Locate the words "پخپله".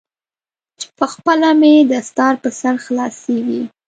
0.97-1.49